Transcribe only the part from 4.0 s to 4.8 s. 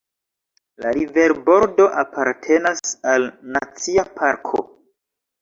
parko.